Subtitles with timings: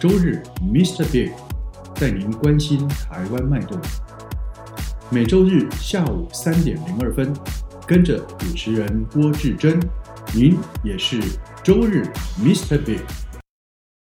[0.00, 1.02] 周日，Mr.
[1.10, 1.32] Big
[2.00, 3.76] 带您关心台湾脉动。
[5.10, 7.34] 每周日下午三点零二分。
[7.84, 9.80] 跟着主持人郭志珍，
[10.36, 11.18] 您也是
[11.64, 12.04] 周日
[12.38, 12.78] Mr.
[12.84, 13.00] Big。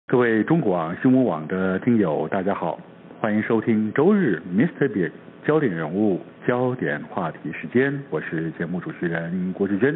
[0.07, 2.79] 各位中广新闻网的听友，大家好，
[3.21, 4.91] 欢迎收听周日 Mr.
[4.91, 5.11] Big
[5.45, 9.95] 焦点人物、焦点话题时间，我是节目主持人郭志珍。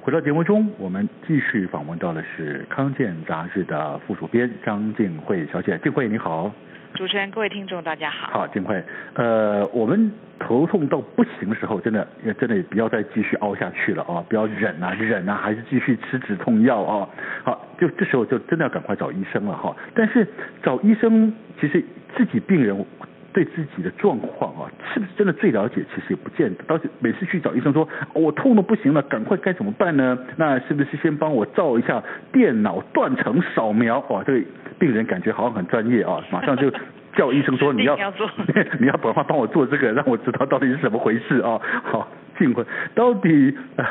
[0.00, 6.50] 回到节目中，我们继续访问到的是《康健》杂志的副主编张静慧小姐，静慧你好。
[6.94, 8.30] 主持人，各位听众，大家好。
[8.32, 8.82] 好，静慧，
[9.14, 14.24] 呃，我们头痛到不行的时候，真的，也真的也不要再继续熬下去了啊！
[14.28, 17.08] 不要忍啊，忍啊，还是继续吃止痛药啊！
[17.44, 19.76] 好，就这时候就真的要赶快找医生了哈。
[19.94, 20.26] 但是
[20.62, 21.84] 找医生，其实
[22.16, 22.86] 自己病人
[23.32, 25.84] 对自己的状况啊，是不是真的最了解？
[25.94, 26.64] 其实也不见得。
[26.64, 30.18] 到时每次去找医生说，我痛的不行了，赶快该怎么办呢？
[30.36, 33.98] 那是不是先帮我照一下电脑断层扫描？
[34.08, 34.46] 哇，这个。
[34.78, 36.70] 病人感觉好像很专业啊，马上就
[37.12, 38.12] 叫医生说 你要，要
[38.78, 41.60] 你要赶快帮我做这个，让我知道到底是怎么回事啊。
[41.82, 42.06] 好，
[42.38, 43.84] 静慧，到底呃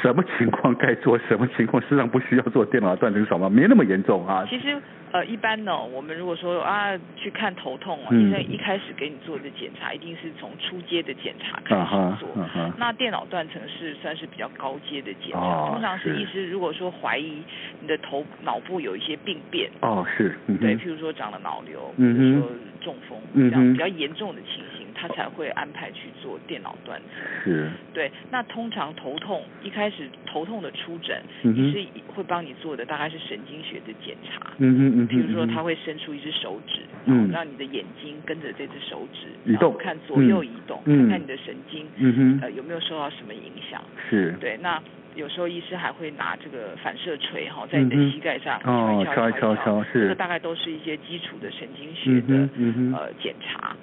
[0.00, 4.46] 什么情况该做，什么情况实际上不需要做电脑断层扫描，没那么严重啊。
[4.48, 4.80] 其实。
[5.12, 12.28] 呃，一般呢，我们如果说啊去看头痛啊，医生一开始给你做的检查，一定是从初阶的检查开始做。
[12.36, 12.72] Uh uh.
[12.78, 17.42] 那电脑断层是算是比较高阶的检查，oh, 通常是医师如果说怀疑
[17.80, 22.48] 你的头脑部有一些病变，哦、oh, 是，对，譬如说长了脑瘤，或者说
[22.80, 23.50] 中风，uh -huh.
[23.50, 24.79] 这样比较严重的情形。
[25.00, 27.24] 他才会安排去做电脑断层。
[27.42, 27.70] 是。
[27.94, 34.52] 对，那通常头痛一开始头痛的出诊，嗯、医师会帮你做的大概是神经学的检查。
[34.58, 35.06] 嗯嗯嗯。
[35.06, 43.82] 比如说他会伸出一只手指，嗯，让你的眼睛跟着这只手指移动，看左右移动，嗯，看看你的神经，嗯哼，呃有没有受到什么影响。
[44.10, 44.34] 是。
[44.38, 44.80] 对，那
[45.16, 50.02] 有时候医师还会拿这个反射锤哈，在你的膝盖上敲一敲，敲一敲，敲，是。
[50.02, 52.48] 这个大概都是一些基础的神经学的
[52.96, 53.74] 呃检查。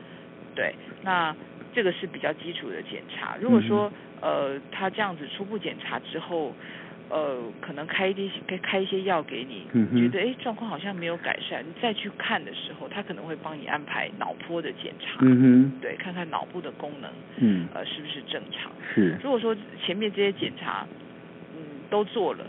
[0.57, 0.73] 对，
[1.03, 1.35] 那
[1.71, 3.37] 这个是比较基础的检查。
[3.39, 6.51] 如果说呃他这样子初步检查之后，
[7.09, 18.71] 呃可能开一些开一些药给你，嗯、觉得哎状况好像没有改善，你再去看的时候，他可能会帮你安排脑波的检查，嗯哼，对，看看脑部的功能，嗯，呃是不是正常？
[18.95, 19.15] 是。
[19.21, 20.87] 如果说前面这些检查，
[21.55, 22.43] 嗯都做了，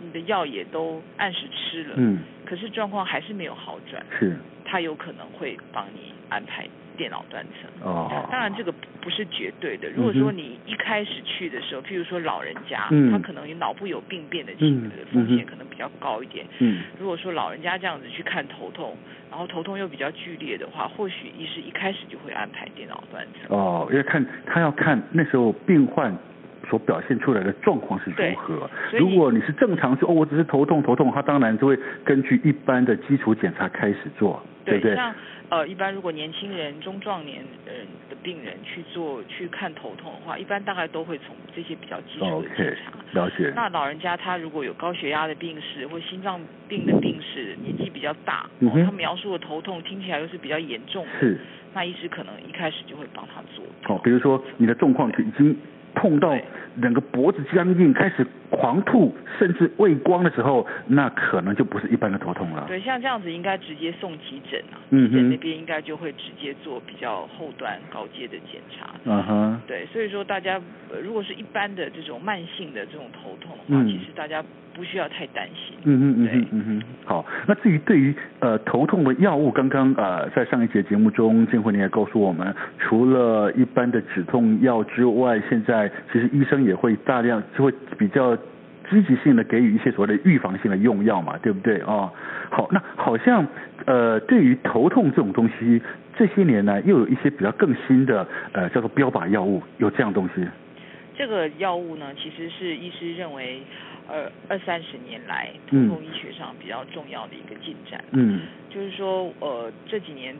[0.00, 6.66] 你的药也都按时吃了，嗯，可是状况还是没有好转，是，他有可能会帮你安排。
[7.00, 9.88] 电脑断层哦，当然这个不是绝对的。
[9.88, 16.44] 如果说你一开始去的时候，譬如说老人家，嗯、他可能脑部有病变的情的风险可能比较高一点。
[16.58, 18.94] 嗯，如果说老人家这样子去看头痛，
[19.30, 23.56] 然后头痛又比较剧烈的话，或许医师一开始就会安排电脑断层。
[23.56, 26.14] 哦，要看他要看那时候病患
[26.68, 28.70] 所表现出来的状况是如何。
[28.98, 34.96] 如果你是正常说哦，我只是头痛头痛，他当然就会根据一般的基础检查开始做，对不对？
[35.50, 42.92] 呃，一般如果年轻人、中壮年人的病人去做去看头痛的话，一般大概都会从这些比较基础的检查。
[42.92, 43.52] Okay, 了解。
[43.56, 51.38] 那老人家他如果有高血压的病史或心脏病的病史，年纪比较大，嗯，他描述的头痛听起来又是比较严重的，是。
[51.74, 53.64] 那医师可能一开始就会帮他做。
[53.92, 55.56] 哦，比如说你的状况已经。
[55.94, 56.36] 痛到
[56.80, 62.64] 整个脖子僵硬，开始狂吐，甚至畏光的时候，那可能就不是一般的头痛了。
[62.68, 68.90] 对，像这样子应该直接送急诊啊，急诊那边应该就会直接做比较后端高阶的检查。
[69.04, 69.60] 嗯哼。
[69.66, 70.60] 对，所以说大家
[71.02, 74.42] 如果是一般的这种慢性的这种头痛的话，嗯、其实大家
[74.74, 75.76] 不需要太担心。
[75.84, 76.82] 嗯嗯嗯，嗯哼。
[77.04, 85.79] 好，那至于对于呃头痛的药物，刚刚呃在上一节节目中，金慧你也告诉我们，除了一般的止痛药之外，现在
[86.12, 88.36] 其实医生也会大量就会比较
[88.90, 91.86] 积极性的给予一些所谓的预防性的用药嘛，对不对啊？
[91.86, 92.12] 哦，
[92.50, 93.46] 好，那好像
[93.86, 95.80] 呃对于头痛这种东西，
[96.16, 100.44] 这些年呢又有一些比较更新的呃叫做标靶药物，有这样东西。
[101.16, 103.62] 这个药物呢，其实是医师认为
[104.08, 108.02] 呃二三十年来头痛医学上比较重要的一个进展。
[108.12, 110.34] 嗯，就是说呃这几年。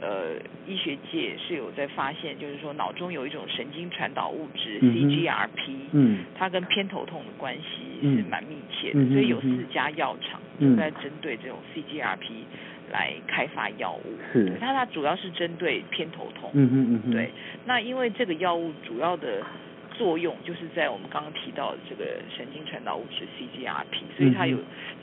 [0.00, 12.44] 呃，医学界是有在发现，就是说脑中有一种神经传导物质、嗯、CGRP，嗯，它跟偏头痛的关系是蛮密切的，嗯、所以有四家药厂正在针对这种 CGRP
[12.90, 14.18] 来开发药物。
[14.32, 16.50] 是，它它主要是针对偏头痛。
[16.54, 17.12] 嗯嗯嗯嗯。
[17.12, 17.30] 对，
[17.66, 19.42] 那因为这个药物主要的。
[20.00, 24.56] 作用就是在我们刚刚提到的这个神经传导物质 CGRP，所以它有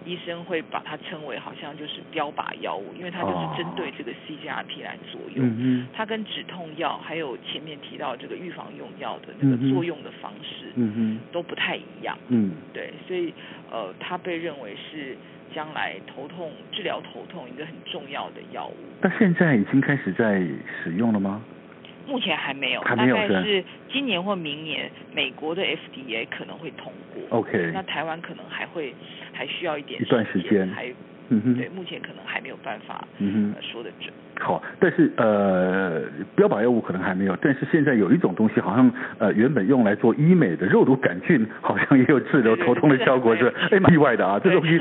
[0.03, 5.45] 医生会把它称为好像就是标靶药物，因为它就是针对这个 CGRP 来作用。
[5.45, 12.17] 嗯，它跟止痛药还有前面提到这个预防用药的那个作用的方式，嗯都不太一样。
[12.29, 13.31] 嗯，对，所以
[13.69, 15.15] 呃，它被认为是
[15.53, 18.75] 将来头痛治疗头痛一个很重要的药物。
[18.99, 20.41] 那现在已经开始在
[20.81, 21.43] 使用了吗？
[22.07, 27.21] 目前还没有，还没有，大概是今年或明年，美国的 FDA 可能会通过。
[27.37, 27.71] OK。
[27.73, 28.93] 那台湾可能还会
[29.33, 30.93] 还需要一点一段时间，还
[31.29, 34.13] 嗯哼，对，目前可能还没有办法嗯哼、呃、说得准。
[34.39, 36.03] 好，但是呃，
[36.35, 44.79] 标靶药物可能还没有，但是现在有一种东西，好像呃原本用来做医美的肉毒杆菌，好像也有治疗头痛的效果，是哎蛮意外的啊，这东西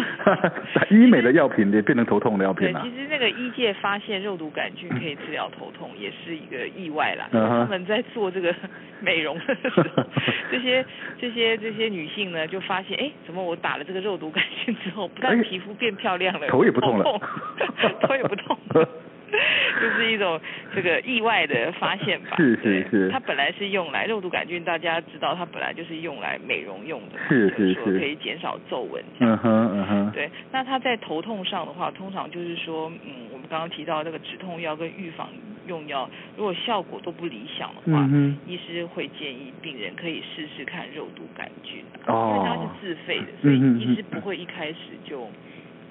[0.91, 2.83] 医美的药品也变成头痛的药品了。
[2.85, 7.27] 其实那个医界发现肉毒杆菌可以治疗头痛，也是一个意外啦。
[7.33, 8.55] 他们在做这个
[9.01, 10.05] 美容的时候，
[10.51, 10.85] 这些
[11.19, 17.05] 这些这些女性呢，就发现哎，怎么我打了这个肉毒杆菌之后，不但皮肤变漂亮了，头也不痛了，
[18.01, 18.57] 头 也不痛。
[19.81, 20.41] 就是一种
[20.75, 22.37] 这个意外的发现吧。
[22.37, 23.11] 是是是。
[23.11, 29.03] 它本来是用来肉毒杆菌，大家知道它本来就是用来美容用的，是是是，说可以减少皱纹。
[29.19, 30.11] 嗯哼嗯哼。
[30.13, 35.29] 对，那它在头痛上的话，通常就是说，嗯，我们刚刚提到那个止痛药跟预防
[35.67, 45.29] 用药，如果效果都不理想的话，嗯，医师会建议病人可以试试看肉毒杆菌，哦，因为它是自费的，所以医师不会一开始就。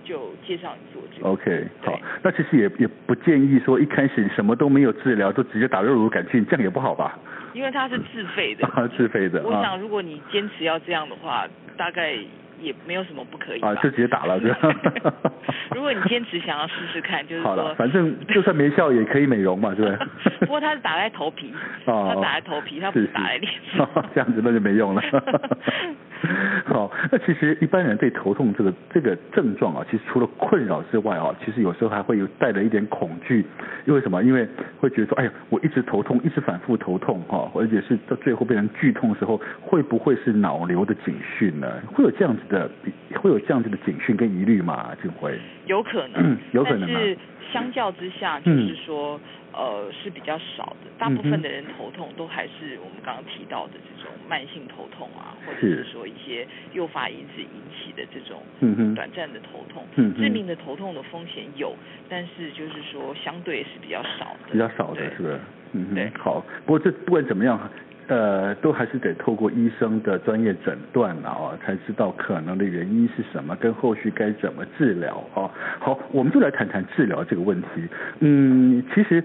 [0.05, 1.27] 就介绍你做这个。
[1.27, 7.19] OK，好，那其实也也不建议说一开始什么都没有治疗就直接打肉毒杆菌，这样也不好吧？
[7.53, 8.65] 因为它是自费的。
[8.73, 9.43] 啊，自费的。
[9.43, 12.15] 我想如果你坚持要这样的话，大概。
[12.61, 14.49] 也没有什么不可以啊，就直接打了， 对
[15.75, 20.07] 如果你坚持想要试试看，就是说，好了，反正就算没效也可以美容嘛，对不对？
[20.39, 21.53] 不过他是打在头皮，
[21.83, 23.85] 哦、他打在头皮，他不是打在脸上，
[24.15, 25.01] 这样子那就没用了。
[26.65, 33.45] 好，那其实一般人对头痛这个这个症状啊，其实除了困扰之外啊，其实有时候还会有带着一点恐惧，
[33.85, 34.23] 因为什么？
[34.23, 34.47] 因为
[34.79, 41.67] 会觉得说，哎呀，我一直头痛，一直反复头痛哈，而且是到最后变成剧痛的时候，会不会是脑瘤的警讯呢？
[41.93, 42.55] 会有这样子的？
[42.55, 42.69] 的
[43.21, 44.91] 会有这样子的警讯跟疑虑吗？
[45.01, 47.17] 静辉，有可能，嗯、有可能，但是
[47.51, 49.21] 相较之下，就是说，嗯、
[49.55, 50.91] 呃，是比较少的。
[50.97, 58.43] 大部分的人头痛都还是我们刚刚提到的这种慢性头痛啊，或者是说一些诱发因子引起的这种
[58.93, 59.85] 短暂的头痛。
[59.95, 61.73] 嗯、致命的头痛的风险有，
[62.09, 65.39] 但是就是说相对是比较少的，比较少的是不是？
[65.73, 66.11] 嗯，对。
[66.17, 67.59] 好，不过这不管怎么样。
[68.07, 75.49] 呃，都还是得透过医生的专业诊断啊，才知道可能的原因是什么，跟后续该怎么治疗啊。
[75.79, 77.67] 好，我们就来谈谈治疗这个问题。
[78.19, 79.23] 嗯，其实。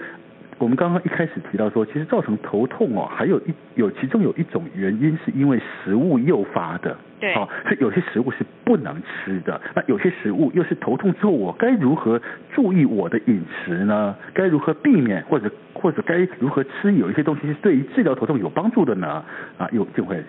[0.61, 6.95] 我们刚刚一开始提到说，其实造成头痛哦，还有一有其中有一种原因是因为食物诱发的。
[7.19, 7.35] 对。
[7.35, 12.21] 好，是有些食物是不能吃的，那有些食物又是头痛之后，我该如何
[12.53, 14.15] 注意我的饮食呢？
[14.35, 16.93] 该如何避免或者或者该如何吃？
[16.93, 19.25] 有一些东西是对于治疗头痛有帮助的呢？
[19.57, 20.23] 啊，有就会。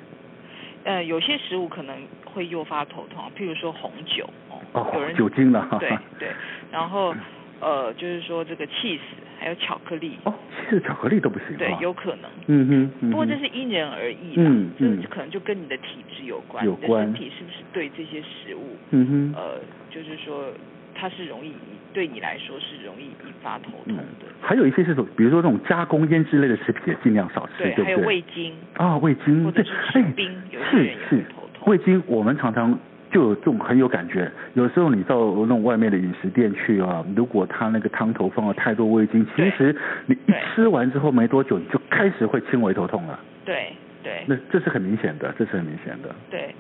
[0.86, 1.94] 呃，有些食物可能
[2.24, 4.26] 会诱发头痛，譬如说红酒
[4.72, 5.68] 哦，有人酒精了。
[5.78, 6.30] 对对，
[6.72, 7.14] 然后
[7.60, 9.02] 呃，就是说这个起司。
[9.42, 11.58] 还有巧克力哦，其实巧克力都不行。
[11.58, 12.30] 对，有可能。
[12.46, 12.84] 嗯哼。
[12.84, 14.70] 嗯哼，不过这是因人而异的，嗯，
[15.02, 17.10] 这可能就跟你的体质有关，有关。
[17.10, 20.46] 你的身体是不是对这些食物，嗯哼，呃，就是说
[20.94, 21.54] 它是容易
[21.92, 24.04] 对你来说是容易引发头痛的。
[24.04, 27.86] 嗯、还有一些是种，比如说这种加工腌制类的食品也尽量少吃，对，对不对？
[27.86, 31.68] 还有味精啊，味精，或者是吃冰，有些人也会头痛。
[31.72, 32.78] 味精，我们常常。
[33.12, 39.76] 就有这种很有感觉，有时候你到那种外面的饮食店去啊，如果他那个汤头放了太多味精，其实
[40.06, 43.20] 你一吃完之后没多久，你就开始会轻微头痛了。
[43.44, 46.16] 对对，那这是很明显的，这是很明显的。
[46.30, 46.56] 对，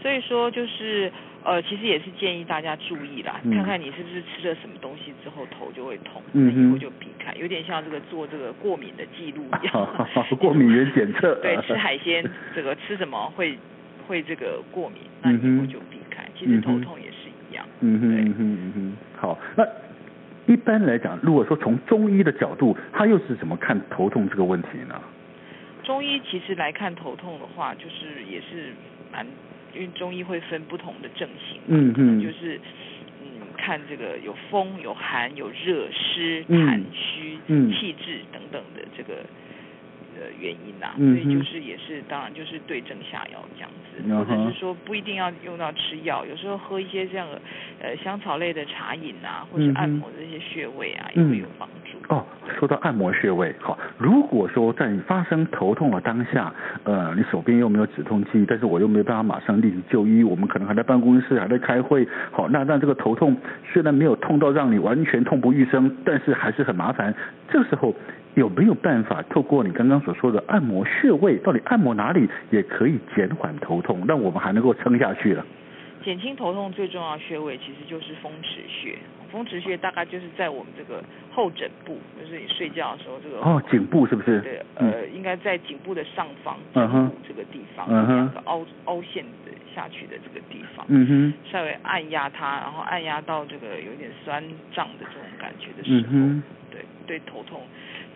[0.00, 1.12] 所以说就是
[1.44, 9.72] 呃，其实也是建议大家注意啦，嗯、看看你是不是吃了什么东西之后头就会痛，那、嗯、以后就避开，有点像这个做这个过敏的记录一样。
[9.72, 11.34] 好 好 过敏原检测。
[11.42, 13.58] 对，吃海鲜这个吃什么会。
[14.10, 16.24] 会这个过敏，那以后就避开。
[16.24, 17.64] 嗯、其实头痛也是一样。
[17.78, 18.96] 嗯哼，嗯哼，嗯哼。
[19.16, 19.64] 好，那
[20.52, 25.00] 一般来讲，如果说从中医的角度，他又是怎么看头痛这个问题呢？
[25.84, 28.74] 中医其实来看头痛的话，就是也是
[29.12, 29.24] 蛮，
[29.72, 31.60] 因为中医会分不同的症型。
[31.68, 32.20] 嗯嗯。
[32.20, 32.60] 就是
[33.22, 39.24] 嗯，看这个有风、有寒、有热、湿、痰、虚、气滞等等的这个。
[40.12, 47.40] 呃原因呐、啊，嗯、所以就是也是当然就是对症下药这样子，嗯、或者是说不一定要用到吃药，有时候喝一些这样的
[47.80, 51.98] 呃香草类的茶饮啊，或是按摩的这些穴位啊，嗯、也会有帮助。
[52.08, 52.24] 哦，
[52.58, 56.52] 说到按摩穴位，好，如果说在你发生头痛的当下，
[56.84, 63.36] 呃，你手边又没有止痛剂，但是我又没有办法马上立即就医，我们可能还在办公室还在开会，好，那那这个头痛
[63.72, 67.14] 虽然没有痛到让你完全痛不欲生，但是还是很麻烦。
[67.48, 67.94] 这时候
[68.34, 75.44] 有没有办法透过你刚刚所说的按摩穴位，到底按摩哪里也可以减缓头痛，让我们还能够撑下去了？
[76.02, 78.96] 减轻头痛最重要的穴位其实就是风池穴。
[79.30, 84.40] 风池穴大概就是在我们这个后枕部，就是你睡觉的时候这个哦，颈部是不是？
[84.40, 88.32] 对，呃，应该在颈部的上方，颈部这个地方，两、uh huh.
[88.32, 91.52] 个凹凹陷的下去的这个地方，嗯哼、uh，huh.
[91.52, 96.40] 稍微按压它，然后按压到这个有点酸胀的这种感觉的时候，uh.
[96.72, 97.60] 对，对头痛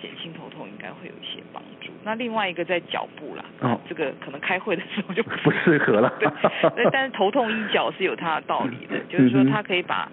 [0.00, 1.90] 减轻头痛应该会有一些帮助。
[2.04, 6.28] 那另外一个在脚部啦，哦，这个可能开会的时候就不适合了，对，
[6.76, 10.10] 那但是头痛医脚是有它的道理的， 就是说它可以把。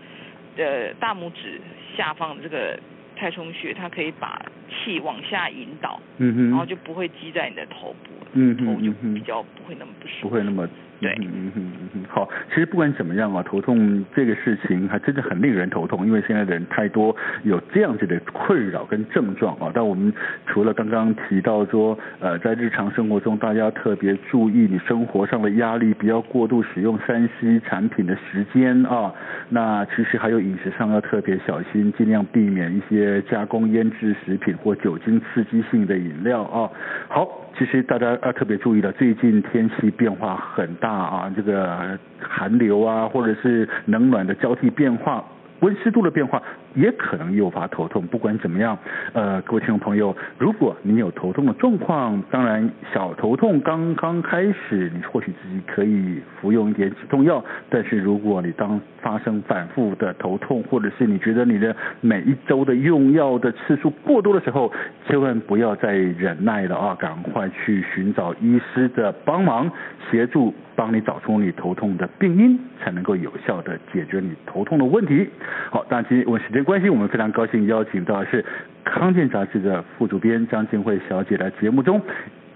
[0.58, 1.62] 呃大拇指
[1.96, 2.78] 下方的这个
[3.16, 10.68] 太冲穴，它可以把气往下引导，嗯哼，然后就不会积在你的头部，嗯哼，头就比较不会那么不舒服，不会那么。
[11.02, 19.72] 对，嗯哼嗯哼，好，其实不管怎么样啊，头痛这个事情还真的很令人头痛，因为现在的人太多有这样子的困扰跟症状啊。
[19.74, 20.14] 但我们
[20.46, 29.12] 除了刚刚提到说，呃，在日常生活中大家特别注意你生活上的压力，不要过度使用三 C 产品的时间啊。
[29.50, 36.70] 那其实还有饮食上要特别小心，尽量避免一些加工腌制食品或酒精刺激性的饮料啊。
[37.10, 37.28] 好。
[37.58, 45.24] 其实大家要特别注意了，最近天气变化很大啊，这个寒流啊，或者是冷暖的交替变化。
[45.62, 46.42] 温湿度的变化
[46.74, 48.06] 也可能诱发头痛。
[48.08, 48.78] 不管怎么样，
[49.14, 57.44] 呃，各位听众朋友，如果你有头痛的状况，当然小头痛刚刚开始，你或许自己可以服用一点止痛药。
[57.70, 64.72] 但是如果你当发生反复的头痛，或者是你觉得你的每一周的用药的次数过多的时候，
[65.08, 66.96] 千万不要再忍耐了啊！
[67.00, 69.72] 赶快去寻找医师的帮忙
[70.10, 70.54] 协助。
[70.74, 75.30] 帮你找出你头痛的病因，才能够有效的解决你头痛的问题。
[75.70, 78.44] 好，当然今天因为时间关心，我们非常高兴邀请到的是
[78.84, 82.02] 康健杂志的副主编张静慧小姐来节目中，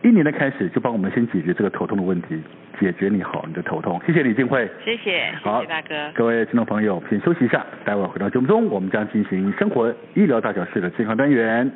[0.02, 2.42] 一年的开始就帮我们先解决这个头痛的问题，
[2.80, 4.00] 解决你好你的头痛。
[4.06, 5.96] 谢谢李静慧，谢谢，好谢谢大哥。
[6.14, 11.72] 各位听众朋友，先休息一下，待会儿回到节目中，我们将进行生活医疗大小事的健康单元。